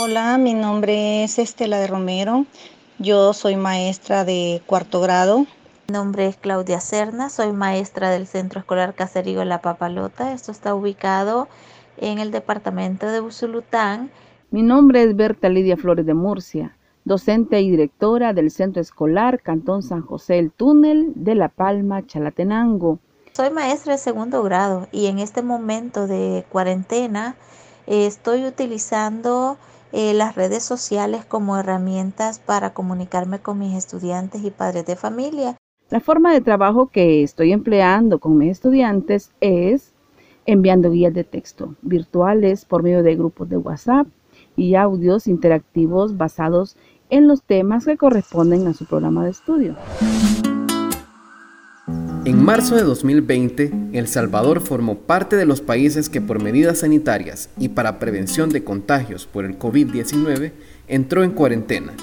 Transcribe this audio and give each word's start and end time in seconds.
Hola, 0.00 0.38
mi 0.38 0.54
nombre 0.54 1.24
es 1.24 1.40
Estela 1.40 1.80
de 1.80 1.88
Romero. 1.88 2.46
Yo 3.00 3.32
soy 3.32 3.56
maestra 3.56 4.24
de 4.24 4.62
cuarto 4.64 5.00
grado. 5.00 5.40
Mi 5.88 5.92
nombre 5.92 6.26
es 6.28 6.36
Claudia 6.36 6.78
Cerna, 6.78 7.28
soy 7.30 7.50
maestra 7.50 8.08
del 8.08 8.28
Centro 8.28 8.60
Escolar 8.60 8.94
Caserío 8.94 9.44
La 9.44 9.60
Papalota. 9.60 10.32
Esto 10.32 10.52
está 10.52 10.72
ubicado 10.72 11.48
en 11.96 12.20
el 12.20 12.30
departamento 12.30 13.08
de 13.08 13.20
Usulután. 13.20 14.12
Mi 14.52 14.62
nombre 14.62 15.02
es 15.02 15.16
Berta 15.16 15.48
Lidia 15.48 15.76
Flores 15.76 16.06
de 16.06 16.14
Murcia, 16.14 16.76
docente 17.04 17.60
y 17.60 17.68
directora 17.68 18.32
del 18.32 18.52
Centro 18.52 18.80
Escolar 18.80 19.42
Cantón 19.42 19.82
San 19.82 20.02
José 20.02 20.38
El 20.38 20.52
Túnel 20.52 21.10
de 21.16 21.34
La 21.34 21.48
Palma, 21.48 22.06
Chalatenango. 22.06 23.00
Soy 23.32 23.50
maestra 23.50 23.94
de 23.94 23.98
segundo 23.98 24.44
grado 24.44 24.86
y 24.92 25.06
en 25.06 25.18
este 25.18 25.42
momento 25.42 26.06
de 26.06 26.46
cuarentena 26.50 27.34
eh, 27.88 28.06
estoy 28.06 28.44
utilizando 28.44 29.58
eh, 29.92 30.14
las 30.14 30.34
redes 30.34 30.62
sociales 30.62 31.24
como 31.24 31.56
herramientas 31.56 32.38
para 32.38 32.74
comunicarme 32.74 33.38
con 33.38 33.58
mis 33.58 33.74
estudiantes 33.74 34.44
y 34.44 34.50
padres 34.50 34.86
de 34.86 34.96
familia. 34.96 35.56
La 35.90 36.00
forma 36.00 36.32
de 36.32 36.40
trabajo 36.40 36.88
que 36.88 37.22
estoy 37.22 37.52
empleando 37.52 38.18
con 38.18 38.36
mis 38.36 38.50
estudiantes 38.50 39.32
es 39.40 39.94
enviando 40.44 40.90
guías 40.90 41.14
de 41.14 41.24
texto 41.24 41.74
virtuales 41.82 42.64
por 42.64 42.82
medio 42.82 43.02
de 43.02 43.16
grupos 43.16 43.48
de 43.48 43.56
WhatsApp 43.56 44.06
y 44.56 44.74
audios 44.74 45.26
interactivos 45.26 46.16
basados 46.16 46.76
en 47.10 47.28
los 47.28 47.42
temas 47.42 47.84
que 47.84 47.96
corresponden 47.96 48.66
a 48.66 48.74
su 48.74 48.86
programa 48.86 49.24
de 49.24 49.30
estudio. 49.30 49.76
En 52.28 52.44
marzo 52.44 52.76
de 52.76 52.82
2020, 52.82 53.72
El 53.94 54.06
Salvador 54.06 54.60
formó 54.60 54.98
parte 54.98 55.34
de 55.36 55.46
los 55.46 55.62
países 55.62 56.10
que 56.10 56.20
por 56.20 56.42
medidas 56.42 56.80
sanitarias 56.80 57.48
y 57.58 57.70
para 57.70 57.98
prevención 57.98 58.50
de 58.50 58.62
contagios 58.62 59.26
por 59.26 59.46
el 59.46 59.58
COVID-19 59.58 60.52
entró 60.88 61.24
en 61.24 61.30
cuarentena. 61.30 61.94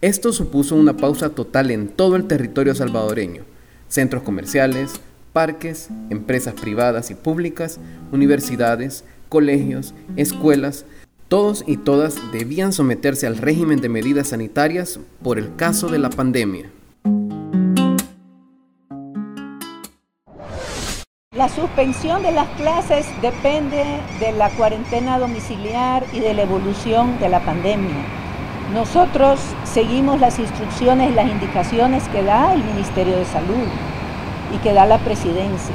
Esto 0.00 0.32
supuso 0.32 0.76
una 0.76 0.96
pausa 0.96 1.30
total 1.30 1.72
en 1.72 1.88
todo 1.88 2.14
el 2.14 2.28
territorio 2.28 2.72
salvadoreño, 2.76 3.42
centros 3.88 4.22
comerciales, 4.22 4.92
parques, 5.32 5.88
empresas 6.08 6.54
privadas 6.54 7.10
y 7.10 7.16
públicas, 7.16 7.80
universidades, 8.12 9.02
colegios, 9.28 9.92
escuelas, 10.14 10.84
todos 11.26 11.64
y 11.66 11.78
todas 11.78 12.14
debían 12.30 12.72
someterse 12.72 13.26
al 13.26 13.38
régimen 13.38 13.80
de 13.80 13.88
medidas 13.88 14.28
sanitarias 14.28 15.00
por 15.20 15.36
el 15.40 15.56
caso 15.56 15.88
de 15.88 15.98
la 15.98 16.10
pandemia. 16.10 16.70
La 21.42 21.48
suspensión 21.48 22.22
de 22.22 22.30
las 22.30 22.46
clases 22.50 23.04
depende 23.20 23.82
de 24.20 24.30
la 24.30 24.48
cuarentena 24.50 25.18
domiciliar 25.18 26.06
y 26.12 26.20
de 26.20 26.34
la 26.34 26.42
evolución 26.42 27.18
de 27.18 27.28
la 27.28 27.44
pandemia. 27.44 27.96
Nosotros 28.72 29.40
seguimos 29.64 30.20
las 30.20 30.38
instrucciones 30.38 31.10
y 31.10 31.14
las 31.14 31.28
indicaciones 31.28 32.04
que 32.10 32.22
da 32.22 32.54
el 32.54 32.62
Ministerio 32.62 33.16
de 33.16 33.24
Salud 33.24 33.66
y 34.54 34.58
que 34.58 34.72
da 34.72 34.86
la 34.86 34.98
presidencia. 34.98 35.74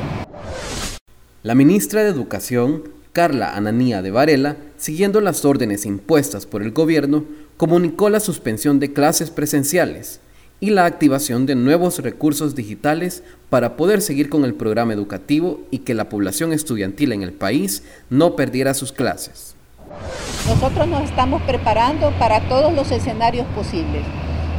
La 1.44 1.54
ministra 1.54 2.02
de 2.02 2.12
Educación, 2.12 2.84
Carla 3.12 3.54
Ananía 3.54 4.02
de 4.02 4.12
Varela, 4.12 4.56
siguiendo 4.78 5.20
las 5.20 5.44
órdenes 5.44 5.86
impuestas 5.86 6.46
por 6.46 6.64
el 6.64 6.72
gobierno, 6.72 7.26
comunicó 7.58 8.10
la 8.10 8.22
suspensión 8.22 8.80
de 8.80 8.94
clases 8.94 9.32
presenciales 9.32 10.22
y 10.60 10.72
la 10.72 10.86
activación 10.86 11.46
de 11.46 11.56
nuevos 11.56 12.00
recursos 12.00 12.56
digitales 12.56 13.24
para 13.50 13.78
poder 13.78 14.02
seguir 14.02 14.30
con 14.30 14.44
el 14.44 14.56
programa 14.56 14.94
educativo 14.94 15.62
y 15.72 15.80
que 15.80 15.94
la 15.94 16.10
población 16.10 16.52
estudiantil 16.52 17.12
en 17.12 17.22
el 17.22 17.34
país 17.34 17.84
no 18.10 18.36
perdiera 18.36 18.74
sus 18.74 18.92
clases. 18.92 19.56
Nosotros 20.48 20.88
nos 20.88 21.04
estamos 21.04 21.42
preparando 21.44 22.12
para 22.18 22.42
todos 22.48 22.74
los 22.74 22.92
escenarios 22.92 23.46
posibles. 23.56 24.04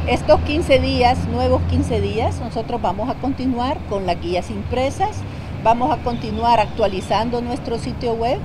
Estos 0.07 0.39
15 0.41 0.79
días, 0.79 1.27
nuevos 1.27 1.61
15 1.69 2.01
días, 2.01 2.39
nosotros 2.39 2.81
vamos 2.81 3.09
a 3.09 3.19
continuar 3.19 3.77
con 3.89 4.05
las 4.05 4.21
guías 4.21 4.49
impresas, 4.49 5.17
vamos 5.63 5.91
a 5.91 6.01
continuar 6.03 6.59
actualizando 6.59 7.41
nuestro 7.41 7.77
sitio 7.77 8.13
web. 8.13 8.39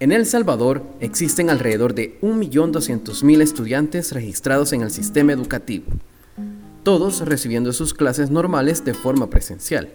En 0.00 0.12
El 0.12 0.26
Salvador 0.26 0.84
existen 1.00 1.50
alrededor 1.50 1.92
de 1.94 2.20
1.200.000 2.20 3.40
estudiantes 3.40 4.12
registrados 4.12 4.72
en 4.72 4.82
el 4.82 4.92
sistema 4.92 5.32
educativo 5.32 5.86
todos 6.88 7.20
recibiendo 7.20 7.74
sus 7.74 7.92
clases 7.92 8.30
normales 8.30 8.82
de 8.82 8.94
forma 8.94 9.28
presencial. 9.28 9.90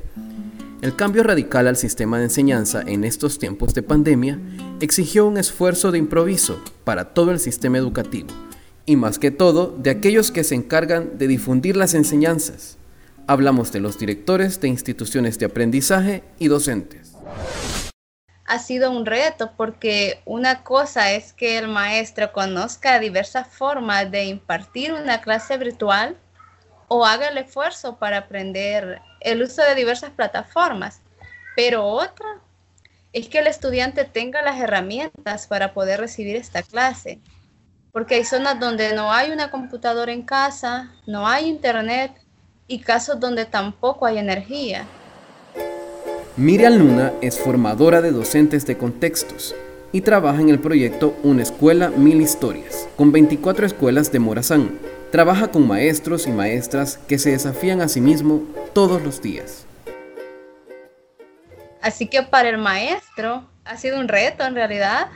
El 0.83 0.95
cambio 0.95 1.23
radical 1.23 1.65
al 1.65 1.75
sistema 1.75 2.19
de 2.19 2.25
enseñanza 2.25 2.83
en 2.85 3.03
estos 3.03 3.39
tiempos 3.39 3.73
de 3.73 3.81
pandemia 3.81 4.39
exigió 4.79 5.25
un 5.25 5.39
esfuerzo 5.39 5.91
de 5.91 5.97
improviso 5.97 6.61
para 6.83 7.15
todo 7.15 7.31
el 7.31 7.39
sistema 7.39 7.79
educativo, 7.79 8.27
y 8.85 8.95
más 8.95 9.17
que 9.17 9.31
todo 9.31 9.75
de 9.75 9.89
aquellos 9.89 10.29
que 10.29 10.43
se 10.43 10.53
encargan 10.53 11.17
de 11.17 11.25
difundir 11.25 11.75
las 11.77 11.95
enseñanzas. 11.95 12.77
Hablamos 13.25 13.71
de 13.71 13.79
los 13.79 13.97
directores 13.97 14.61
de 14.61 14.67
instituciones 14.67 15.39
de 15.39 15.47
aprendizaje 15.47 16.23
y 16.37 16.47
docentes. 16.47 17.13
Ha 18.45 18.59
sido 18.59 18.91
un 18.91 19.07
reto 19.07 19.53
porque 19.57 20.21
una 20.25 20.63
cosa 20.63 21.11
es 21.13 21.33
que 21.33 21.57
el 21.57 21.69
maestro 21.69 22.31
conozca 22.31 22.99
diversas 22.99 23.47
formas 23.47 24.11
de 24.11 24.25
impartir 24.25 24.93
una 24.93 25.21
clase 25.21 25.57
virtual 25.57 26.19
o 26.95 27.07
haga 27.07 27.29
el 27.29 27.39
esfuerzo 27.39 27.95
para 27.95 28.19
aprender 28.19 29.01
el 29.19 29.41
uso 29.41 29.63
de 29.63 29.73
diversas 29.73 30.11
plataformas. 30.11 31.01
Pero 31.55 31.87
otra 31.87 32.37
es 33.13 33.29
que 33.29 33.39
el 33.39 33.47
estudiante 33.47 34.05
tenga 34.05 34.43
las 34.43 34.61
herramientas 34.61 35.47
para 35.47 35.73
poder 35.73 35.99
recibir 35.99 36.35
esta 36.35 36.61
clase. 36.61 37.19
Porque 37.91 38.13
hay 38.13 38.25
zonas 38.25 38.59
donde 38.59 38.93
no 38.93 39.11
hay 39.11 39.31
una 39.31 39.49
computadora 39.49 40.11
en 40.11 40.21
casa, 40.21 40.91
no 41.07 41.27
hay 41.27 41.49
internet 41.49 42.11
y 42.67 42.77
casos 42.77 43.19
donde 43.19 43.45
tampoco 43.45 44.05
hay 44.05 44.19
energía. 44.19 44.85
Miriam 46.37 46.75
Luna 46.77 47.11
es 47.21 47.39
formadora 47.39 48.01
de 48.01 48.11
docentes 48.11 48.67
de 48.67 48.77
contextos 48.77 49.55
y 49.91 50.01
trabaja 50.01 50.41
en 50.41 50.49
el 50.49 50.59
proyecto 50.59 51.15
Una 51.23 51.41
Escuela 51.41 51.89
Mil 51.89 52.21
Historias, 52.21 52.87
con 52.95 53.11
24 53.11 53.65
escuelas 53.65 54.11
de 54.11 54.19
Morazán, 54.19 54.92
Trabaja 55.13 55.50
con 55.50 55.68
maestros 55.68 56.25
y 56.25 56.31
maestras 56.31 56.97
que 57.07 57.19
se 57.19 57.29
desafían 57.29 57.81
a 57.81 57.88
sí 57.88 58.01
mismos 58.01 58.41
todos 58.74 59.00
los 59.03 59.22
días. 59.22 59.68
Así 61.84 62.07
que 62.07 62.24
para 62.24 62.50
el 62.50 62.57
maestro 62.57 63.47
ha 63.63 63.78
sido 63.78 64.00
un 64.00 64.07
reto 64.07 64.44
en 64.44 64.56
realidad 64.56 65.09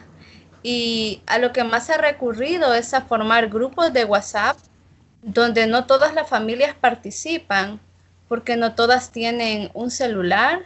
y 0.62 1.24
a 1.26 1.40
lo 1.40 1.52
que 1.52 1.64
más 1.64 1.90
ha 1.90 1.98
recurrido 1.98 2.76
es 2.76 2.94
a 2.94 3.02
formar 3.02 3.50
grupos 3.50 3.92
de 3.92 4.06
WhatsApp 4.06 4.56
donde 5.24 5.66
no 5.66 5.88
todas 5.88 6.14
las 6.14 6.30
familias 6.30 6.76
participan 6.80 7.80
porque 8.28 8.56
no 8.56 8.76
todas 8.76 9.12
tienen 9.12 9.72
un 9.74 9.90
celular 9.90 10.60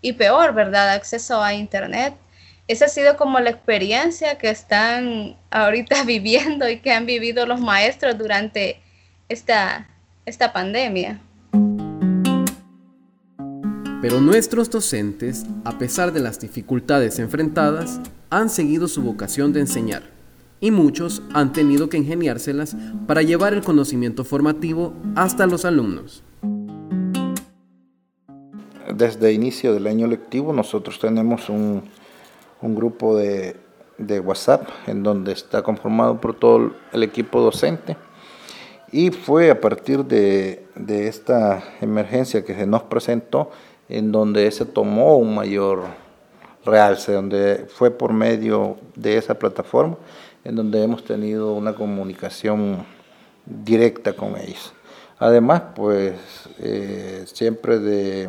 y 0.00 0.14
peor, 0.14 0.52
¿verdad? 0.52 0.90
Acceso 0.90 1.40
a 1.40 1.54
Internet 1.54 2.14
esa 2.66 2.86
ha 2.86 2.88
sido 2.88 3.16
como 3.16 3.40
la 3.40 3.50
experiencia 3.50 4.38
que 4.38 4.48
están 4.48 5.36
ahorita 5.50 6.04
viviendo 6.06 6.68
y 6.68 6.78
que 6.80 6.92
han 6.92 7.06
vivido 7.06 7.46
los 7.46 7.60
maestros 7.60 8.16
durante 8.16 8.80
esta, 9.28 9.88
esta 10.26 10.52
pandemia. 10.52 11.20
Pero 14.00 14.20
nuestros 14.20 14.70
docentes, 14.70 15.46
a 15.64 15.78
pesar 15.78 16.12
de 16.12 16.20
las 16.20 16.38
dificultades 16.38 17.18
enfrentadas, 17.18 18.00
han 18.28 18.50
seguido 18.50 18.86
su 18.86 19.02
vocación 19.02 19.52
de 19.54 19.60
enseñar 19.60 20.02
y 20.60 20.70
muchos 20.70 21.22
han 21.32 21.52
tenido 21.52 21.88
que 21.88 21.96
ingeniárselas 21.96 22.76
para 23.06 23.22
llevar 23.22 23.54
el 23.54 23.62
conocimiento 23.62 24.24
formativo 24.24 24.94
hasta 25.14 25.46
los 25.46 25.64
alumnos. 25.64 26.22
Desde 28.94 29.32
inicio 29.32 29.72
del 29.72 29.86
año 29.86 30.06
lectivo 30.06 30.52
nosotros 30.52 30.98
tenemos 30.98 31.48
un 31.48 31.82
un 32.64 32.74
grupo 32.74 33.16
de, 33.16 33.56
WhatsApp 34.24 34.68
en 34.86 35.02
donde 35.02 35.32
está 35.32 35.62
conformado 35.62 36.20
por 36.20 36.34
todo 36.34 36.72
el 36.92 37.02
equipo 37.02 37.40
docente. 37.40 37.96
Y 38.90 39.10
fue 39.10 39.50
a 39.50 39.60
partir 39.60 40.04
de, 40.04 40.66
esta 40.86 41.62
emergencia 41.80 42.44
que 42.44 42.54
se 42.54 42.66
nos 42.66 42.82
presentó 42.84 43.50
en 43.88 44.10
donde 44.10 44.50
se 44.50 44.64
tomó 44.64 45.16
un 45.16 45.34
mayor 45.34 45.84
realce, 46.64 47.12
donde 47.12 47.66
fue 47.68 47.90
por 47.90 48.12
medio 48.12 48.78
de 48.96 49.18
esa 49.18 49.34
plataforma 49.34 49.96
en 50.42 50.56
donde 50.56 50.82
hemos 50.82 51.04
tenido 51.04 51.52
una 51.54 51.74
comunicación 51.74 52.84
directa 53.44 54.14
con 54.14 54.36
ellos. 54.38 54.72
Además, 55.18 55.62
pues 55.74 56.14
eh, 56.58 57.24
siempre 57.26 57.78
de, 57.78 58.28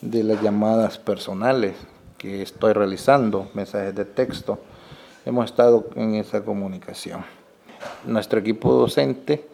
de 0.00 0.24
las 0.24 0.40
llamadas 0.42 0.98
personales, 0.98 1.74
que 2.22 2.40
estoy 2.40 2.72
realizando, 2.72 3.50
mensajes 3.52 3.92
de 3.96 4.04
texto, 4.04 4.60
hemos 5.26 5.46
estado 5.46 5.88
en 5.96 6.14
esa 6.14 6.44
comunicación. 6.44 7.24
Nuestro 8.06 8.38
equipo 8.38 8.72
docente, 8.72 9.44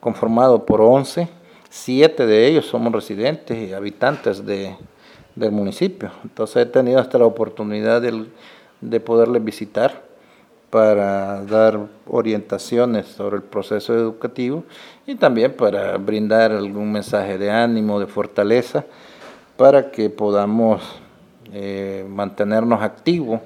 conformado 0.00 0.64
por 0.64 0.80
11, 0.80 1.28
siete 1.68 2.24
de 2.24 2.46
ellos 2.46 2.64
somos 2.64 2.90
residentes 2.94 3.68
y 3.68 3.74
habitantes 3.74 4.46
de, 4.46 4.74
del 5.34 5.52
municipio. 5.52 6.12
Entonces 6.22 6.56
he 6.62 6.66
tenido 6.66 6.98
hasta 6.98 7.18
la 7.18 7.26
oportunidad 7.26 8.00
de, 8.00 8.24
de 8.80 9.00
poderles 9.00 9.44
visitar 9.44 10.02
para 10.70 11.44
dar 11.44 11.78
orientaciones 12.06 13.06
sobre 13.06 13.36
el 13.36 13.42
proceso 13.42 13.94
educativo 13.94 14.64
y 15.06 15.14
también 15.16 15.52
para 15.52 15.98
brindar 15.98 16.52
algún 16.52 16.90
mensaje 16.90 17.36
de 17.36 17.50
ánimo, 17.50 18.00
de 18.00 18.06
fortaleza, 18.06 18.86
para 19.58 19.90
que 19.90 20.08
podamos 20.08 21.03
eh, 21.56 22.04
mantenernos 22.08 22.82
activos. 22.82 23.40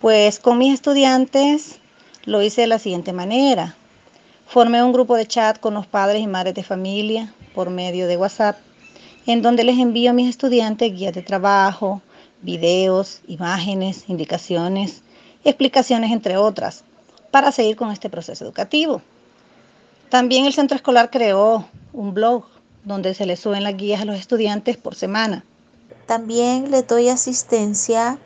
Pues 0.00 0.38
con 0.38 0.56
mis 0.56 0.72
estudiantes 0.72 1.78
lo 2.24 2.40
hice 2.40 2.62
de 2.62 2.68
la 2.68 2.78
siguiente 2.78 3.12
manera. 3.12 3.76
Formé 4.46 4.82
un 4.82 4.94
grupo 4.94 5.14
de 5.14 5.26
chat 5.26 5.60
con 5.60 5.74
los 5.74 5.86
padres 5.86 6.22
y 6.22 6.26
madres 6.26 6.54
de 6.54 6.62
familia 6.62 7.34
por 7.54 7.68
medio 7.68 8.06
de 8.06 8.16
WhatsApp, 8.16 8.56
en 9.26 9.42
donde 9.42 9.64
les 9.64 9.78
envío 9.78 10.08
a 10.08 10.14
mis 10.14 10.30
estudiantes 10.30 10.90
guías 10.90 11.12
de 11.12 11.20
trabajo, 11.20 12.00
videos, 12.40 13.20
imágenes, 13.28 14.04
indicaciones, 14.08 15.02
explicaciones, 15.44 16.12
entre 16.12 16.38
otras, 16.38 16.82
para 17.30 17.52
seguir 17.52 17.76
con 17.76 17.90
este 17.90 18.08
proceso 18.08 18.42
educativo. 18.42 19.02
También 20.08 20.46
el 20.46 20.54
centro 20.54 20.76
escolar 20.76 21.10
creó 21.10 21.68
un 21.92 22.14
blog 22.14 22.46
donde 22.84 23.12
se 23.12 23.26
les 23.26 23.38
suben 23.38 23.64
las 23.64 23.76
guías 23.76 24.00
a 24.00 24.06
los 24.06 24.18
estudiantes 24.18 24.78
por 24.78 24.94
semana. 24.94 25.44
También 26.08 26.70
les 26.70 26.86
doy 26.86 27.10
asistencia 27.10 28.16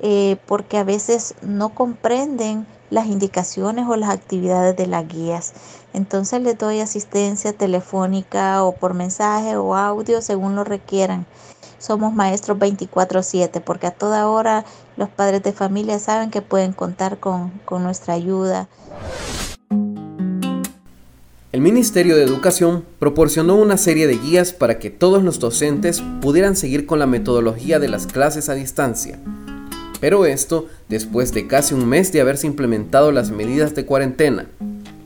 eh, 0.00 0.36
porque 0.46 0.78
a 0.78 0.84
veces 0.84 1.34
no 1.42 1.70
comprenden 1.70 2.68
las 2.88 3.06
indicaciones 3.06 3.84
o 3.88 3.96
las 3.96 4.10
actividades 4.10 4.76
de 4.76 4.86
las 4.86 5.08
guías. 5.08 5.52
Entonces 5.92 6.40
les 6.40 6.56
doy 6.56 6.78
asistencia 6.78 7.52
telefónica 7.52 8.62
o 8.62 8.76
por 8.76 8.94
mensaje 8.94 9.56
o 9.56 9.74
audio 9.74 10.22
según 10.22 10.54
lo 10.54 10.62
requieran. 10.62 11.26
Somos 11.80 12.14
maestros 12.14 12.60
24/7 12.60 13.60
porque 13.60 13.88
a 13.88 13.90
toda 13.90 14.28
hora 14.28 14.64
los 14.96 15.08
padres 15.08 15.42
de 15.42 15.52
familia 15.52 15.98
saben 15.98 16.30
que 16.30 16.42
pueden 16.42 16.72
contar 16.72 17.18
con, 17.18 17.50
con 17.64 17.82
nuestra 17.82 18.14
ayuda. 18.14 18.68
El 21.56 21.62
Ministerio 21.62 22.16
de 22.16 22.22
Educación 22.22 22.84
proporcionó 22.98 23.56
una 23.56 23.78
serie 23.78 24.06
de 24.06 24.18
guías 24.18 24.52
para 24.52 24.78
que 24.78 24.90
todos 24.90 25.24
los 25.24 25.38
docentes 25.38 26.02
pudieran 26.20 26.54
seguir 26.54 26.84
con 26.84 26.98
la 26.98 27.06
metodología 27.06 27.78
de 27.78 27.88
las 27.88 28.06
clases 28.06 28.50
a 28.50 28.54
distancia. 28.54 29.18
Pero 29.98 30.26
esto 30.26 30.66
después 30.90 31.32
de 31.32 31.46
casi 31.46 31.72
un 31.72 31.88
mes 31.88 32.12
de 32.12 32.20
haberse 32.20 32.46
implementado 32.46 33.10
las 33.10 33.30
medidas 33.30 33.74
de 33.74 33.86
cuarentena. 33.86 34.50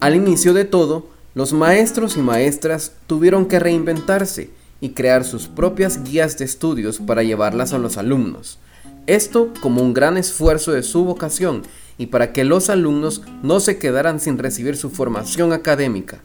Al 0.00 0.16
inicio 0.16 0.52
de 0.52 0.64
todo, 0.64 1.06
los 1.36 1.52
maestros 1.52 2.16
y 2.16 2.20
maestras 2.20 2.94
tuvieron 3.06 3.46
que 3.46 3.60
reinventarse 3.60 4.50
y 4.80 4.88
crear 4.88 5.24
sus 5.24 5.46
propias 5.46 6.02
guías 6.02 6.36
de 6.36 6.46
estudios 6.46 6.98
para 6.98 7.22
llevarlas 7.22 7.72
a 7.74 7.78
los 7.78 7.96
alumnos. 7.96 8.58
Esto 9.06 9.52
como 9.60 9.82
un 9.82 9.94
gran 9.94 10.16
esfuerzo 10.16 10.72
de 10.72 10.82
su 10.82 11.04
vocación 11.04 11.62
y 11.96 12.06
para 12.06 12.32
que 12.32 12.42
los 12.42 12.70
alumnos 12.70 13.22
no 13.44 13.60
se 13.60 13.78
quedaran 13.78 14.18
sin 14.18 14.36
recibir 14.36 14.76
su 14.76 14.90
formación 14.90 15.52
académica 15.52 16.24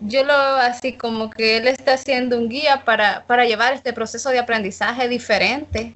yo 0.00 0.24
lo 0.24 0.32
veo 0.32 0.56
así 0.56 0.94
como 0.94 1.30
que 1.30 1.58
él 1.58 1.68
está 1.68 1.94
haciendo 1.94 2.38
un 2.38 2.48
guía 2.48 2.84
para, 2.84 3.24
para 3.26 3.44
llevar 3.44 3.74
este 3.74 3.92
proceso 3.92 4.30
de 4.30 4.38
aprendizaje 4.38 5.08
diferente, 5.08 5.94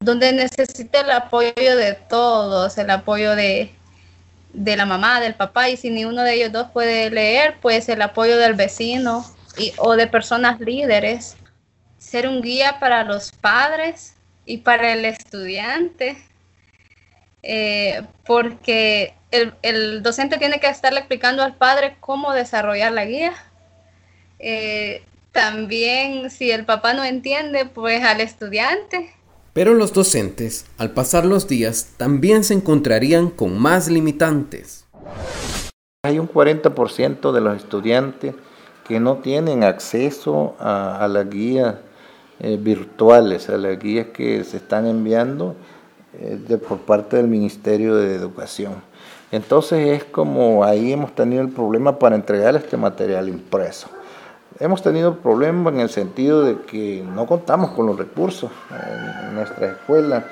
donde 0.00 0.32
necesita 0.32 1.00
el 1.00 1.10
apoyo 1.10 1.52
de 1.76 1.94
todos, 2.08 2.78
el 2.78 2.90
apoyo 2.90 3.34
de, 3.34 3.72
de 4.52 4.76
la 4.76 4.86
mamá, 4.86 5.20
del 5.20 5.34
papá, 5.34 5.68
y 5.68 5.76
si 5.76 5.90
ni 5.90 6.04
uno 6.04 6.22
de 6.22 6.34
ellos 6.34 6.52
dos 6.52 6.68
puede 6.72 7.10
leer, 7.10 7.56
pues 7.60 7.88
el 7.88 8.02
apoyo 8.02 8.36
del 8.36 8.54
vecino 8.54 9.24
y, 9.56 9.72
o 9.78 9.96
de 9.96 10.06
personas 10.06 10.60
líderes. 10.60 11.36
Ser 11.98 12.28
un 12.28 12.40
guía 12.40 12.78
para 12.80 13.04
los 13.04 13.32
padres 13.32 14.14
y 14.46 14.58
para 14.58 14.92
el 14.92 15.04
estudiante, 15.04 16.16
eh, 17.42 18.02
porque 18.24 19.14
el, 19.30 20.02
docente 20.02 20.38
tiene 20.38 20.60
que 20.60 20.68
estarle 20.68 21.00
explicando 21.00 21.42
al 21.42 21.54
padre 21.54 21.96
cómo 22.00 22.32
desarrollar 22.32 22.92
la 22.92 23.04
guía. 23.04 23.32
Eh, 24.38 25.04
también, 25.32 26.30
si 26.30 26.50
el 26.50 26.64
papá 26.64 26.94
no 26.94 27.04
entiende, 27.04 27.66
pues 27.66 28.02
al 28.02 28.20
estudiante. 28.20 29.14
Pero 29.52 29.74
los 29.74 29.92
docentes, 29.92 30.66
al 30.78 30.92
pasar 30.92 31.24
los 31.24 31.48
días, 31.48 31.94
también 31.96 32.44
se 32.44 32.54
encontrarían 32.54 33.30
con 33.30 33.58
más 33.58 33.88
limitantes. 33.88 34.86
Hay 36.02 36.18
un 36.18 36.28
40% 36.28 37.32
de 37.32 37.40
los 37.40 37.56
estudiantes 37.56 38.34
que 38.86 39.00
no 39.00 39.18
tienen 39.18 39.62
acceso 39.62 40.56
a, 40.58 41.06
las 41.08 41.28
guías 41.28 41.76
eh, 42.40 42.56
virtuales, 42.60 43.48
a 43.48 43.56
las 43.56 43.78
guías 43.78 44.08
que 44.08 44.42
se 44.44 44.56
están 44.56 44.86
enviando 44.86 45.54
eh, 46.18 46.38
de, 46.48 46.58
por 46.58 46.78
parte 46.78 47.16
del 47.16 47.28
Ministerio 47.28 47.94
de 47.96 48.14
Educación. 48.14 48.82
Entonces 49.32 50.02
es 50.02 50.04
como 50.04 50.64
ahí 50.64 50.92
hemos 50.92 51.14
tenido 51.14 51.42
el 51.42 51.50
problema 51.50 51.98
para 51.98 52.16
entregar 52.16 52.56
este 52.56 52.76
material 52.76 53.28
impreso. 53.28 53.88
Hemos 54.58 54.82
tenido 54.82 55.16
problemas 55.18 55.72
en 55.72 55.80
el 55.80 55.88
sentido 55.88 56.42
de 56.42 56.60
que 56.62 57.04
no 57.14 57.26
contamos 57.26 57.70
con 57.70 57.86
los 57.86 57.96
recursos. 57.96 58.50
En 59.28 59.34
nuestra 59.34 59.68
escuela 59.68 60.24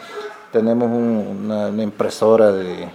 tenemos 0.53 0.91
una, 0.91 1.69
impresora 1.83 2.51
de, 2.51 2.89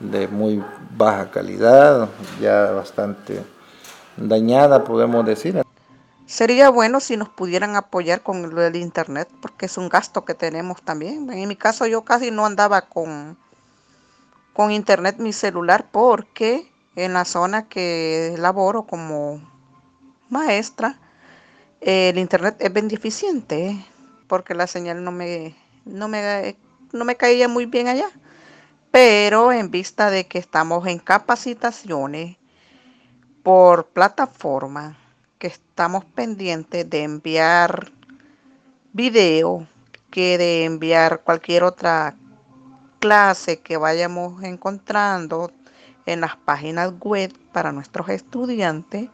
de 0.00 0.26
muy 0.28 0.62
baja 0.96 1.30
calidad, 1.30 2.08
ya 2.40 2.70
bastante 2.70 3.42
dañada, 4.16 4.82
podemos 4.84 5.24
decir. 5.26 5.62
Sería 6.24 6.70
bueno 6.70 6.98
si 6.98 7.16
nos 7.16 7.28
pudieran 7.28 7.76
apoyar 7.76 8.22
con 8.22 8.54
lo 8.54 8.60
del 8.60 8.76
internet, 8.76 9.28
porque 9.40 9.66
es 9.66 9.76
un 9.78 9.88
gasto 9.88 10.24
que 10.24 10.34
tenemos 10.34 10.82
también. 10.82 11.30
En 11.30 11.48
mi 11.48 11.56
caso 11.56 11.86
yo 11.86 12.02
casi 12.02 12.30
no 12.30 12.46
andaba 12.46 12.82
con 12.82 13.36
con 14.56 14.72
internet 14.72 15.18
mi 15.18 15.34
celular 15.34 15.90
porque 15.92 16.72
en 16.96 17.12
la 17.12 17.26
zona 17.26 17.68
que 17.68 18.34
laboro 18.38 18.86
como 18.86 19.42
maestra, 20.30 20.98
el 21.82 22.16
internet 22.16 22.56
es 22.60 22.72
bien 22.72 22.88
deficiente 22.88 23.76
porque 24.26 24.54
la 24.54 24.66
señal 24.66 25.04
no 25.04 25.12
me, 25.12 25.54
no 25.84 26.08
me, 26.08 26.56
no 26.90 27.04
me 27.04 27.16
caía 27.16 27.48
muy 27.48 27.66
bien 27.66 27.88
allá. 27.88 28.08
Pero 28.90 29.52
en 29.52 29.70
vista 29.70 30.08
de 30.08 30.26
que 30.26 30.38
estamos 30.38 30.86
en 30.86 31.00
capacitaciones 31.00 32.38
por 33.42 33.88
plataforma, 33.88 34.96
que 35.38 35.48
estamos 35.48 36.06
pendientes 36.06 36.88
de 36.88 37.02
enviar 37.02 37.92
video, 38.94 39.68
que 40.10 40.38
de 40.38 40.64
enviar 40.64 41.20
cualquier 41.24 41.62
otra 41.62 42.16
clase 43.06 43.60
que 43.60 43.76
vayamos 43.76 44.42
encontrando 44.42 45.52
en 46.06 46.20
las 46.20 46.34
páginas 46.34 46.92
web 46.98 47.32
para 47.52 47.70
nuestros 47.70 48.08
estudiantes, 48.08 49.08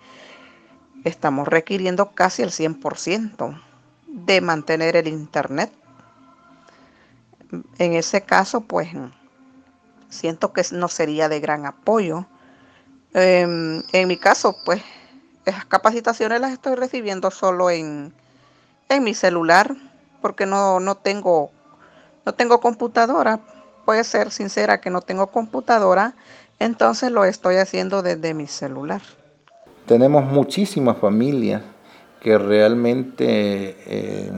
estamos 1.04 1.46
requiriendo 1.46 2.12
casi 2.12 2.40
el 2.40 2.52
100% 2.52 3.60
de 4.06 4.40
mantener 4.40 4.96
el 4.96 5.08
Internet. 5.08 5.70
En 7.76 7.92
ese 7.92 8.22
caso, 8.22 8.62
pues 8.62 8.88
siento 10.08 10.54
que 10.54 10.62
no 10.72 10.88
sería 10.88 11.28
de 11.28 11.40
gran 11.40 11.66
apoyo. 11.66 12.26
Em, 13.12 13.82
en 13.92 14.08
mi 14.08 14.16
caso, 14.16 14.56
pues 14.64 14.82
esas 15.44 15.66
capacitaciones 15.66 16.40
las 16.40 16.52
estoy 16.52 16.76
recibiendo 16.76 17.30
solo 17.30 17.68
en, 17.68 18.14
en 18.88 19.04
mi 19.04 19.12
celular 19.12 19.76
porque 20.22 20.46
no, 20.46 20.80
no, 20.80 20.94
tengo, 20.94 21.50
no 22.24 22.32
tengo 22.32 22.58
computadora 22.58 23.38
puede 23.84 24.04
ser 24.04 24.30
sincera 24.30 24.80
que 24.80 24.90
no 24.90 25.00
tengo 25.00 25.28
computadora, 25.28 26.14
entonces 26.58 27.10
lo 27.10 27.24
estoy 27.24 27.56
haciendo 27.56 28.02
desde 28.02 28.34
mi 28.34 28.46
celular. 28.46 29.02
Tenemos 29.86 30.24
muchísimas 30.24 30.96
familias 30.98 31.62
que 32.20 32.38
realmente 32.38 33.24
eh, 33.86 34.32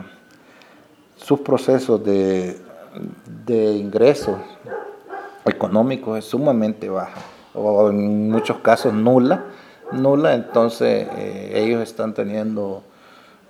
sus 1.17 1.41
procesos 1.41 2.03
de, 2.05 2.57
ingresos 3.47 4.39
económicos 5.45 6.19
es 6.19 6.25
sumamente 6.25 6.89
baja, 6.89 7.21
o 7.53 7.91
en 7.91 8.31
muchos 8.31 8.59
casos 8.59 8.95
nula, 8.95 9.45
nula, 9.93 10.35
entonces 10.35 11.07
eh, 11.17 11.53
ellos 11.55 11.83
están 11.83 12.15
teniendo 12.15 12.83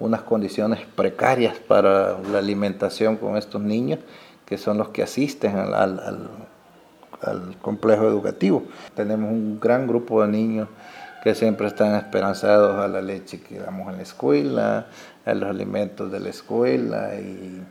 unas 0.00 0.22
condiciones 0.22 0.80
precarias 0.96 1.56
para 1.58 2.18
la 2.18 2.38
alimentación 2.38 3.16
con 3.16 3.36
estos 3.36 3.60
niños 3.60 4.00
que 4.46 4.58
son 4.58 4.78
los 4.78 4.88
que 4.88 5.02
asisten 5.02 5.56
al, 5.56 6.30
complejo 7.62 8.06
educativo. 8.06 8.64
Tenemos 8.94 9.30
un 9.30 9.58
gran 9.58 9.86
grupo 9.86 10.22
de 10.22 10.28
niños 10.28 10.68
que 11.22 11.34
siempre 11.34 11.68
están 11.68 11.94
esperanzados 11.94 12.78
a 12.78 12.86
la 12.86 13.00
leche 13.00 13.40
que 13.40 13.58
damos 13.58 13.88
en 13.88 13.96
la 13.96 14.02
escuela, 14.02 14.86
a 15.24 15.34
los 15.34 15.48
alimentos 15.48 16.12
de 16.12 16.20
la 16.20 16.28
escuela 16.28 17.14
y, 17.14 17.64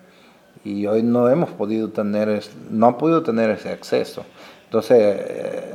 hoy 0.87 1.03
no 1.03 1.29
hemos 1.29 1.49
podido 1.51 1.89
tener, 1.89 2.41
no 2.69 2.87
han 2.87 2.97
podido 2.97 3.21
tener 3.21 3.49
ese 3.51 3.71
acceso. 3.71 4.25
Entonces, 4.65 4.97
eh, 4.99 5.73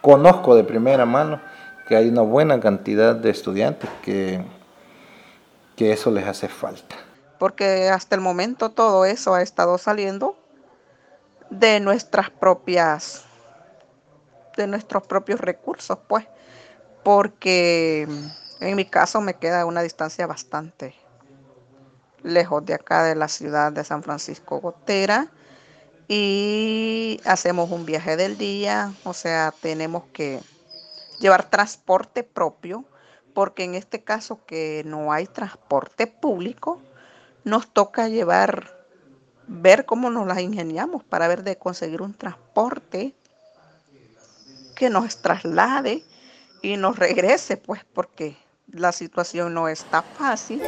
conozco 0.00 0.54
de 0.54 0.64
primera 0.64 1.04
mano 1.04 1.40
que 1.88 1.96
hay 1.96 2.08
una 2.08 2.22
buena 2.22 2.60
cantidad 2.60 3.14
de 3.16 3.30
estudiantes 3.30 3.90
que, 4.02 4.40
que 5.76 5.92
eso 5.92 6.10
les 6.10 6.26
hace 6.26 6.48
falta 6.48 6.96
porque 7.38 7.88
hasta 7.88 8.16
el 8.16 8.20
momento 8.20 8.70
todo 8.70 9.04
eso 9.04 9.34
ha 9.34 9.42
estado 9.42 9.78
saliendo 9.78 10.36
de 11.50 11.80
nuestras 11.80 12.30
propias 12.30 13.24
de 14.56 14.66
nuestros 14.66 15.06
propios 15.06 15.40
recursos, 15.40 15.98
pues, 16.08 16.26
porque 17.04 18.08
en 18.60 18.76
mi 18.76 18.84
caso 18.84 19.20
me 19.20 19.34
queda 19.34 19.64
una 19.64 19.82
distancia 19.82 20.26
bastante 20.26 20.94
lejos 22.24 22.66
de 22.66 22.74
acá 22.74 23.04
de 23.04 23.14
la 23.14 23.28
ciudad 23.28 23.72
de 23.72 23.84
San 23.84 24.02
Francisco 24.02 24.60
Gotera 24.60 25.28
y 26.08 27.20
hacemos 27.24 27.70
un 27.70 27.86
viaje 27.86 28.16
del 28.16 28.38
día, 28.38 28.92
o 29.04 29.12
sea, 29.12 29.54
tenemos 29.60 30.04
que 30.12 30.40
llevar 31.20 31.50
transporte 31.50 32.24
propio, 32.24 32.84
porque 33.34 33.64
en 33.64 33.74
este 33.74 34.02
caso 34.02 34.44
que 34.46 34.82
no 34.86 35.12
hay 35.12 35.26
transporte 35.26 36.06
público, 36.06 36.80
nos 37.44 37.72
toca 37.72 38.08
llevar, 38.08 38.77
ver 39.48 39.86
cómo 39.86 40.10
nos 40.10 40.26
las 40.26 40.40
ingeniamos 40.40 41.02
para 41.02 41.26
ver 41.26 41.42
de 41.42 41.56
conseguir 41.56 42.02
un 42.02 42.14
transporte 42.14 43.14
que 44.76 44.90
nos 44.90 45.16
traslade 45.16 46.04
y 46.62 46.76
nos 46.76 46.98
regrese, 46.98 47.56
pues 47.56 47.84
porque 47.92 48.36
la 48.70 48.92
situación 48.92 49.54
no 49.54 49.68
está 49.68 50.02
fácil. 50.02 50.62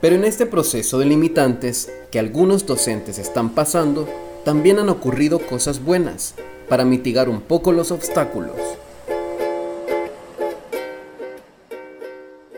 Pero 0.00 0.14
en 0.14 0.24
este 0.24 0.46
proceso 0.46 0.98
de 0.98 1.06
limitantes 1.06 1.92
que 2.12 2.20
algunos 2.20 2.66
docentes 2.66 3.18
están 3.18 3.50
pasando, 3.50 4.08
también 4.44 4.78
han 4.78 4.88
ocurrido 4.88 5.40
cosas 5.40 5.82
buenas 5.82 6.34
para 6.68 6.84
mitigar 6.84 7.28
un 7.28 7.40
poco 7.40 7.72
los 7.72 7.90
obstáculos. 7.90 8.56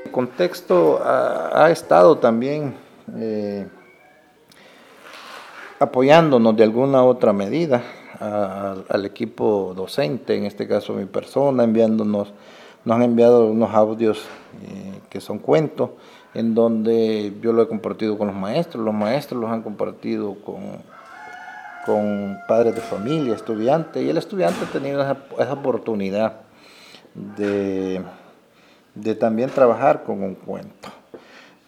El 0.04 0.10
contexto 0.10 1.00
ha, 1.02 1.70
estado 1.70 2.18
también 2.18 2.74
eh, 3.16 3.66
apoyándonos 5.78 6.56
de 6.56 6.62
alguna 6.62 7.02
otra 7.04 7.32
medida 7.32 7.82
al 8.20 9.06
equipo 9.06 9.72
docente, 9.74 10.36
en 10.36 10.44
este 10.44 10.68
caso 10.68 10.92
mi 10.92 11.06
persona, 11.06 11.64
enviándonos, 11.64 12.34
nos 12.84 12.96
han 12.96 13.02
enviado 13.02 13.46
unos 13.46 13.74
audios 13.74 14.18
eh, 14.62 15.00
que 15.08 15.20
son 15.20 15.38
cuentos, 15.38 15.90
en 16.34 16.54
donde 16.54 17.32
yo 17.40 17.52
lo 17.52 17.62
he 17.62 17.68
compartido 17.68 18.18
con 18.18 18.28
los 18.28 18.36
maestros, 18.36 18.84
los 18.84 18.94
maestros 18.94 19.40
los 19.40 19.50
han 19.50 19.62
compartido 19.62 20.36
con, 20.44 20.82
con 21.86 22.38
padres 22.46 22.74
de 22.74 22.80
familia, 22.82 23.34
estudiantes, 23.34 24.02
y 24.02 24.10
el 24.10 24.18
estudiante 24.18 24.64
ha 24.64 24.72
tenido 24.72 25.02
esa, 25.02 25.52
oportunidad 25.52 26.42
de, 27.14 28.02
de, 28.94 29.14
también 29.14 29.50
trabajar 29.50 30.04
con 30.04 30.22
un 30.22 30.34
cuento. 30.34 30.99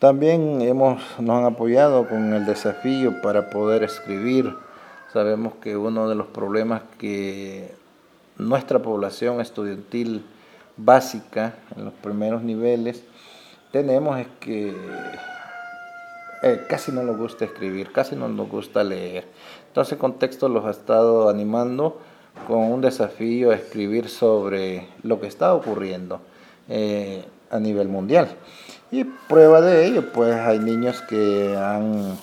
También 0.02 0.60
hemos, 0.62 1.00
nos 1.20 1.38
han 1.38 1.44
apoyado 1.44 2.08
con 2.08 2.34
el 2.34 2.44
desafío 2.44 3.22
para 3.22 3.50
poder 3.50 3.84
escribir. 3.84 4.52
Sabemos 5.12 5.54
que 5.62 5.76
uno 5.76 6.08
de 6.08 6.16
los 6.16 6.26
problemas 6.26 6.82
que 6.98 7.72
nuestra 8.36 8.80
población 8.80 9.40
estudiantil 9.40 10.24
básica 10.76 11.54
en 11.76 11.84
los 11.84 11.94
primeros 11.94 12.42
niveles 12.42 13.04
tenemos 13.70 14.18
es 14.18 14.26
que 14.40 14.74
eh, 16.42 16.60
casi 16.68 16.90
no 16.90 17.04
nos 17.04 17.16
gusta 17.16 17.44
escribir, 17.44 17.92
casi 17.92 18.16
no 18.16 18.26
nos 18.26 18.48
gusta 18.48 18.82
leer. 18.82 19.28
Entonces, 19.68 19.98
contexto 19.98 20.48
los 20.48 20.64
ha 20.64 20.70
estado 20.70 21.28
animando 21.28 22.00
con 22.48 22.58
un 22.58 22.80
desafío 22.80 23.52
a 23.52 23.54
escribir 23.54 24.08
sobre 24.08 24.88
lo 25.04 25.20
que 25.20 25.28
está 25.28 25.54
ocurriendo 25.54 26.20
eh, 26.68 27.24
a 27.52 27.60
nivel 27.60 27.86
mundial. 27.86 28.36
Y 28.92 29.04
prueba 29.04 29.62
de 29.62 29.86
ello, 29.86 30.12
pues 30.12 30.34
hay 30.36 30.58
niños 30.58 31.00
que 31.08 31.56
han, 31.56 32.16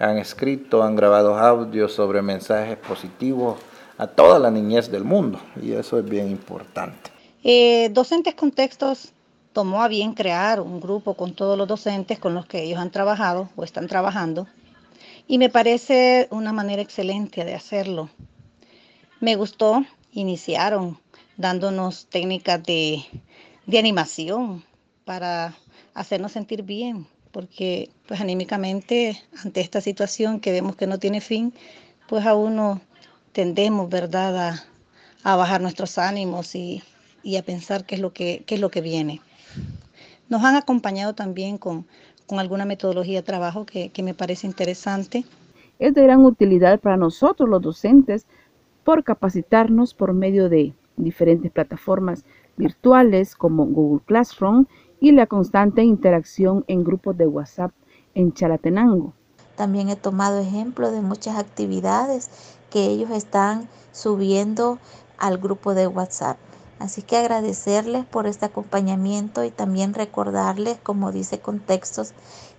han 0.00 0.18
escrito, 0.18 0.82
han 0.82 0.96
grabado 0.96 1.38
audios 1.38 1.92
sobre 1.92 2.20
mensajes 2.20 2.76
positivos 2.76 3.58
a 3.96 4.08
toda 4.08 4.40
la 4.40 4.50
niñez 4.50 4.90
del 4.90 5.04
mundo, 5.04 5.40
y 5.62 5.72
eso 5.72 5.98
es 5.98 6.04
bien 6.04 6.28
importante. 6.28 7.12
Eh, 7.44 7.90
docentes 7.92 8.34
contextos 8.34 9.12
tomó 9.52 9.82
a 9.82 9.88
bien 9.88 10.14
crear 10.14 10.60
un 10.60 10.80
grupo 10.80 11.14
con 11.14 11.32
todos 11.32 11.56
los 11.56 11.68
docentes 11.68 12.18
con 12.18 12.34
los 12.34 12.44
que 12.46 12.64
ellos 12.64 12.80
han 12.80 12.90
trabajado 12.90 13.48
o 13.54 13.62
están 13.62 13.86
trabajando 13.86 14.48
y 15.26 15.38
me 15.38 15.48
parece 15.48 16.28
una 16.30 16.52
manera 16.52 16.82
excelente 16.82 17.44
de 17.44 17.54
hacerlo. 17.54 18.10
Me 19.20 19.36
gustó, 19.36 19.84
iniciaron 20.12 20.98
dándonos 21.36 22.06
técnicas 22.06 22.62
de, 22.62 23.04
de 23.66 23.78
animación 23.78 24.64
para 25.04 25.54
hacernos 25.94 26.32
sentir 26.32 26.62
bien, 26.62 27.06
porque 27.30 27.90
pues 28.06 28.20
anímicamente 28.20 29.20
ante 29.42 29.60
esta 29.60 29.80
situación 29.80 30.40
que 30.40 30.52
vemos 30.52 30.76
que 30.76 30.86
no 30.86 30.98
tiene 30.98 31.20
fin, 31.20 31.54
pues 32.08 32.26
a 32.26 32.34
uno 32.34 32.80
tendemos, 33.32 33.88
¿verdad?, 33.88 34.48
a, 34.48 34.64
a 35.24 35.36
bajar 35.36 35.60
nuestros 35.60 35.98
ánimos 35.98 36.54
y, 36.54 36.82
y, 37.22 37.36
a 37.36 37.42
pensar 37.42 37.86
qué 37.86 37.96
es 37.96 38.00
lo 38.00 38.12
que, 38.12 38.44
qué 38.46 38.56
es 38.56 38.60
lo 38.60 38.70
que 38.70 38.82
viene. 38.82 39.20
Nos 40.28 40.44
han 40.44 40.54
acompañado 40.54 41.14
también 41.14 41.58
con, 41.58 41.86
alguna 42.28 42.64
metodología 42.64 43.20
de 43.20 43.22
trabajo 43.22 43.64
que, 43.64 43.90
que 43.90 44.02
me 44.02 44.14
parece 44.14 44.46
interesante. 44.46 45.24
Es 45.78 45.94
de 45.94 46.02
gran 46.02 46.24
utilidad 46.24 46.80
para 46.80 46.96
nosotros 46.96 47.48
los 47.48 47.62
docentes 47.62 48.26
por 48.82 49.04
capacitarnos 49.04 49.94
por 49.94 50.12
medio 50.14 50.48
de 50.48 50.72
diferentes 50.96 51.52
plataformas 51.52 52.24
virtuales 52.56 53.34
como 53.34 53.66
Google 53.66 54.02
Classroom 54.06 54.66
y 55.00 55.12
la 55.12 55.26
constante 55.26 55.82
interacción 55.82 56.64
en 56.68 56.84
grupos 56.84 57.16
de 57.16 57.26
WhatsApp 57.26 57.72
en 58.14 58.32
Chalatenango. 58.32 59.12
También 59.56 59.88
he 59.88 59.96
tomado 59.96 60.40
ejemplo 60.40 60.90
de 60.90 61.00
muchas 61.00 61.36
actividades 61.36 62.30
que 62.70 62.86
ellos 62.86 63.10
están 63.10 63.68
subiendo 63.92 64.78
al 65.18 65.38
grupo 65.38 65.74
de 65.74 65.86
WhatsApp. 65.86 66.38
Así 66.78 67.02
que 67.02 67.16
agradecerles 67.16 68.04
por 68.04 68.26
este 68.26 68.46
acompañamiento 68.46 69.44
y 69.44 69.50
también 69.50 69.94
recordarles, 69.94 70.78
como 70.82 71.12
dice 71.12 71.38
Contextos, 71.38 72.14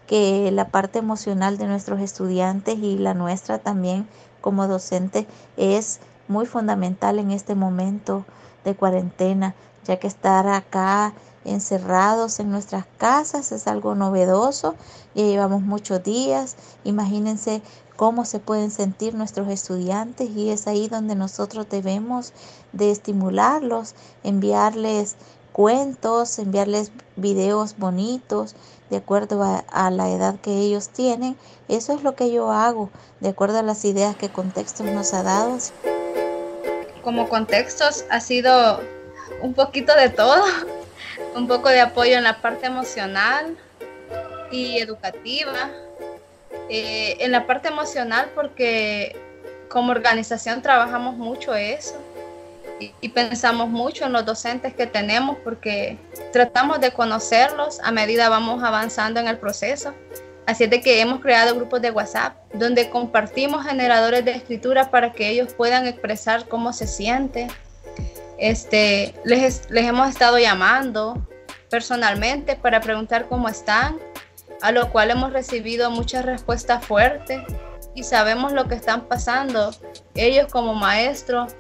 que 0.08 0.52
la 0.52 0.70
parte 0.70 1.00
emocional 1.00 1.58
de 1.58 1.68
nuestros 1.68 2.00
estudiantes 2.00 2.78
y 2.80 2.98
la 2.98 3.14
nuestra 3.14 3.60
también 3.60 4.08
como 4.40 4.68
docente 4.68 5.28
es 5.58 6.00
muy 6.28 6.46
fundamental 6.46 7.20
en 7.20 7.32
este 7.32 7.56
momento 7.56 8.26
de 8.64 8.76
cuarentena, 8.76 9.56
ya 9.86 9.98
que 9.98 10.08
estar 10.08 10.48
acá 10.48 11.14
encerrados 11.46 12.40
en 12.40 12.50
nuestras 12.52 12.86
casas 12.98 13.52
es 13.52 13.68
algo 13.68 13.96
novedoso, 13.96 14.76
ya 15.14 15.24
llevamos 15.24 15.62
muchos 15.62 16.04
días, 16.04 16.56
imagínense 16.84 17.62
cómo 17.96 18.26
se 18.26 18.40
pueden 18.40 18.72
sentir 18.72 19.16
nuestros 19.16 19.48
estudiantes 19.50 20.30
y 20.32 20.50
es 20.50 20.68
ahí 20.68 20.88
donde 20.88 21.16
nosotros 21.16 21.68
debemos 21.70 22.34
de 22.74 22.92
estimularlos, 22.92 23.96
enviarles 24.24 25.16
cuentos, 25.56 26.38
enviarles 26.38 26.92
videos 27.16 27.78
bonitos 27.78 28.56
de 28.90 28.98
acuerdo 28.98 29.42
a, 29.70 29.90
la 29.90 30.10
edad 30.10 30.38
que 30.42 30.52
ellos 30.52 30.90
tienen. 30.90 31.38
Eso 31.70 31.94
es 31.94 32.04
lo 32.04 32.16
que 32.16 32.30
yo 32.30 32.52
hago, 32.52 32.90
de 33.22 33.30
acuerdo 33.30 33.60
a 33.60 33.64
las 33.64 33.86
ideas 33.86 34.18
que 34.18 34.30
Contextos 34.30 34.86
nos 34.88 35.14
ha 35.14 35.24
dado. 35.24 35.58
Como 37.04 37.30
Contextos 37.30 38.04
ha 38.10 38.20
sido 38.20 38.82
un 39.42 39.54
poquito 39.54 39.96
de 39.96 40.10
todo, 40.10 40.44
un 41.36 41.48
poco 41.48 41.70
de 41.70 41.82
apoyo 41.82 42.18
en 42.18 42.24
la 42.24 42.42
parte 42.42 42.66
emocional 42.66 43.58
y 44.52 44.80
educativa, 44.80 45.70
eh, 46.70 47.18
en 47.20 47.32
la 47.32 47.46
parte 47.46 47.68
emocional 47.68 48.32
porque 48.34 49.16
como 49.68 49.92
organización 49.92 50.62
trabajamos 50.62 51.18
mucho 51.18 51.54
eso 51.54 51.96
y, 52.80 53.10
pensamos 53.10 53.70
mucho 53.70 54.06
en 54.06 54.14
los 54.14 54.26
docentes 54.26 54.74
que 54.74 54.86
tenemos 54.88 55.38
porque 55.44 55.98
tratamos 56.34 56.80
de 56.82 56.92
conocerlos 56.92 57.80
a 57.82 57.92
medida 57.92 58.28
vamos 58.30 58.64
avanzando 58.64 59.20
en 59.20 59.28
el 59.28 59.38
proceso. 59.38 59.94
Así 60.46 60.66
es 60.66 60.70
de 60.70 60.82
que 60.82 61.02
hemos 61.02 61.22
creado 61.22 61.56
grupos 61.56 61.82
de 61.82 61.92
WhatsApp 61.92 62.36
donde 62.54 62.90
compartimos 62.90 63.66
generadores 63.66 64.24
de 64.26 64.32
escritura 64.32 64.92
para 64.92 65.12
que 65.12 65.30
ellos 65.30 65.54
puedan 65.54 65.88
expresar 65.88 66.48
cómo 66.48 66.74
se 66.74 66.86
siente. 66.86 67.48
Este, 68.38 69.14
les, 69.24 69.68
hemos 69.70 70.10
estado 70.10 70.38
llamando 70.38 71.26
personalmente 71.70 72.56
para 72.56 72.82
preguntar 72.82 73.28
cómo 73.28 73.50
están, 73.50 74.00
a 74.62 74.72
lo 74.72 74.92
cual 74.92 75.12
hemos 75.12 75.34
recibido 75.34 75.90
muchas 75.92 76.26
respuestas 76.26 76.86
fuertes 76.86 77.42
y 77.94 78.04
sabemos 78.04 78.52
lo 78.52 78.68
que 78.68 78.76
están 78.76 79.08
pasando 79.08 79.72
ellos 80.16 80.52
como 80.52 80.74
maestros 80.74 81.54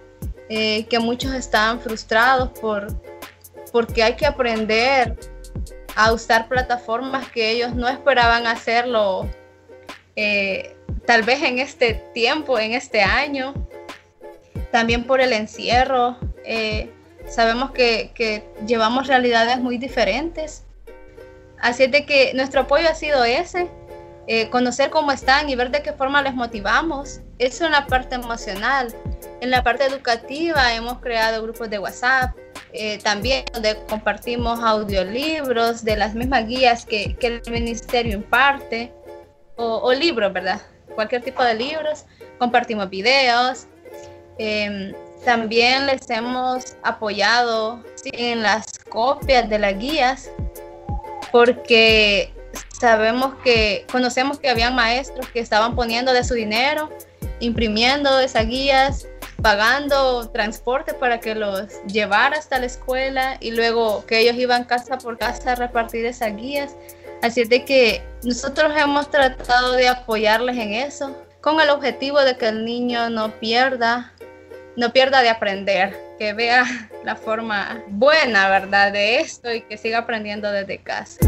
eh, 0.50 0.86
que 0.88 1.00
muchos 1.00 1.34
están 1.34 1.79
frustrados 1.79 2.50
por, 2.60 2.88
porque 3.72 4.03
hay 4.03 4.15
que 4.15 4.25
aprender 4.25 5.17
a 5.96 6.12
usar 6.12 6.48
plataformas 6.48 7.29
que 7.29 7.51
ellos 7.51 7.74
no 7.74 7.88
esperaban 7.88 8.48
hacerlo 8.48 9.27
eh, 10.15 10.75
tal 11.05 11.24
vez 11.24 11.41
en 11.44 11.60
este 11.60 11.96
tiempo, 12.13 12.60
en 12.60 12.74
este 12.74 13.01
año. 13.01 13.53
También 14.72 15.05
por 15.05 15.22
el 15.22 15.34
encierro. 15.34 16.17
Eh, 16.45 16.91
sabemos 17.27 17.71
que, 17.71 18.11
que, 18.13 18.43
llevamos 18.65 19.07
realidades 19.07 19.59
muy 19.59 19.77
diferentes. 19.77 20.63
Así 21.59 21.83
es 21.83 21.91
de 21.91 22.05
que 22.05 22.33
nuestro 22.33 22.61
apoyo 22.61 22.87
ha 22.89 22.95
sido 22.95 23.23
ese, 23.23 23.67
conocer 24.51 24.89
cómo 24.89 25.11
están 25.11 25.49
y 25.49 25.55
ver 25.55 25.71
de 25.71 25.81
qué 25.81 25.93
forma 25.93 26.21
les 26.21 26.33
motivamos. 26.33 27.21
Es 27.37 27.61
una 27.61 27.85
parte 27.85 28.15
emocional 28.15 28.93
En 29.41 29.51
la 29.51 29.63
parte 29.63 29.85
educativa 29.85 30.73
hemos 30.73 30.99
creado 30.99 31.43
grupos 31.43 31.69
de 31.69 31.79
WhatsApp, 31.79 32.35
eh, 32.73 32.97
también 32.99 33.45
donde 33.53 33.77
compartimos 33.87 34.59
audiolibros 34.59 35.83
de 35.83 35.95
las 35.95 36.15
mismas 36.15 36.47
guías 36.47 36.85
que, 36.85 37.15
que 37.15 37.27
el 37.27 37.41
ministerio 37.49 38.13
imparte, 38.15 38.91
o, 39.55 39.77
o, 39.77 39.93
libros, 39.93 40.33
¿verdad? 40.33 40.61
Cualquier 40.95 41.21
tipo 41.21 41.43
de 41.43 41.53
libros. 41.53 42.05
Compartimos 42.37 42.89
videos. 42.89 43.67
Eh, 44.37 44.93
también 45.25 45.88
les 45.88 46.10
hemos 46.10 46.77
apoyado 46.84 47.84
en 48.05 48.44
las 48.44 48.79
copias 48.89 49.50
de 49.50 49.60
las 49.60 49.77
guías 49.77 50.29
porque 51.32 52.32
sabemos 52.79 53.34
que, 53.44 53.86
conocemos 53.91 54.39
que 54.39 54.50
habían 54.50 54.75
maestros 54.75 55.27
que 55.29 55.39
estaban 55.39 55.75
poniendo 55.75 56.13
de 56.13 56.24
su 56.24 56.36
dinero, 56.36 56.89
imprimiendo 57.39 58.20
esas 58.20 58.48
guías, 58.48 59.08
pagando 59.41 60.29
transporte 60.29 60.94
para 60.94 61.20
que 61.20 61.36
los 61.36 61.84
llevara 61.88 62.38
hasta 62.38 62.60
la 62.60 62.67
escuela 62.67 63.38
y 63.41 63.51
luego 63.51 64.05
que 64.05 64.20
ellos 64.20 64.38
iban 64.38 64.63
casa 64.63 64.98
por 64.98 65.17
casa 65.17 65.53
a 65.53 65.55
repartir 65.55 66.05
esas 66.05 66.36
guías. 66.38 66.75
Así 67.22 67.41
es 67.41 67.50
de 67.50 67.65
que 67.65 68.01
nosotros 68.24 68.72
hemos 68.77 69.10
tratado 69.10 69.74
de 69.74 69.88
apoyarles 69.88 70.58
en 70.58 70.74
eso, 70.74 71.15
con 71.41 71.60
el 71.60 71.70
objetivo 71.70 72.22
de 72.22 72.38
que 72.38 72.48
el 72.48 72.65
niño 72.65 73.10
no 73.10 73.32
pierda 73.39 74.13
no 74.75 74.91
pierda 74.91 75.22
de 75.22 75.29
aprender, 75.29 75.96
que 76.20 76.34
vea 76.34 76.65
la 77.03 77.15
forma 77.15 77.84
buena, 77.88 78.50
¿verdad?, 78.50 78.91
de 78.91 79.20
esto 79.20 79.53
y 79.53 79.62
que 79.62 79.77
siga 79.77 80.00
aprendiendo 80.00 80.51
desde 80.51 80.79
casa. 80.79 81.20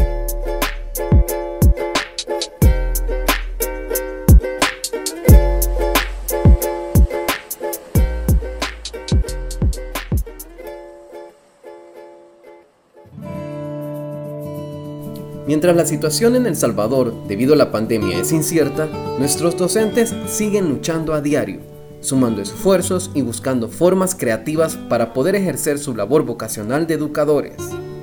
Mientras 15.46 15.74
la 15.74 15.86
situación 15.86 16.36
en 16.36 16.44
El 16.44 16.56
Salvador 16.56 17.26
debido 17.26 17.54
a 17.54 17.56
la 17.56 17.72
pandemia 17.72 18.18
es 18.18 18.32
incierta, 18.32 18.84
nuestros 19.18 19.56
docentes 19.56 20.14
siguen 20.26 20.68
luchando 20.68 21.14
a 21.14 21.22
diario 21.22 21.77
sumando 22.00 22.42
esfuerzos 22.42 23.10
y 23.14 23.22
buscando 23.22 23.68
formas 23.68 24.14
creativas 24.14 24.76
para 24.76 25.12
poder 25.12 25.34
ejercer 25.34 25.78
su 25.78 25.94
labor 25.94 26.24
vocacional 26.24 26.86
de 26.86 26.94
educadores. 26.94 27.56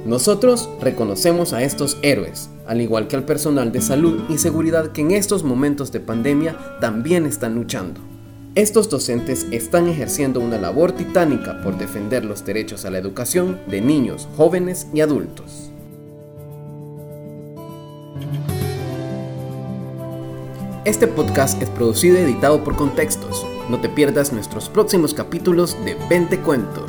Nosotros 0.06 0.70
reconocemos 0.82 1.54
a 1.54 1.64
estos 1.64 1.98
héroes, 2.04 2.50
al 2.68 2.82
igual 2.82 3.08
que 3.08 3.16
al 3.16 3.24
personal 3.24 3.72
de 3.72 3.82
salud 3.82 4.24
y 4.30 4.38
seguridad 4.38 4.92
que 4.92 5.02
en 5.02 5.12
estos 5.12 5.44
momentos 5.44 5.92
de 5.92 6.00
pandemia 6.00 6.56
también 6.80 7.26
están 7.26 7.56
luchando. 7.56 8.02
Estos 8.54 8.90
docentes 8.90 9.48
están 9.52 9.90
ejerciendo 9.90 10.40
una 10.40 10.58
labor 10.58 10.92
titánica 10.92 11.62
por 11.62 11.78
defender 11.78 12.24
los 12.24 12.46
derechos 12.46 12.86
a 12.86 12.92
la 12.92 13.00
educación 13.00 13.60
de 13.68 13.82
niños, 13.82 14.30
jóvenes 14.38 14.88
y 14.94 15.02
adultos. 15.02 15.72
Este 20.86 21.08
podcast 21.08 21.62
es 21.64 21.70
producido 21.72 22.16
y 22.18 22.22
editado 22.22 22.64
por 22.64 22.76
Contextos. 22.76 23.44
No 23.70 23.80
te 23.80 23.90
pierdas 23.90 24.32
nuestros 24.32 24.70
próximos 24.70 25.14
capítulos 25.14 25.78
de 25.84 25.98
Vente 26.08 26.40
Cuento. 26.40 26.86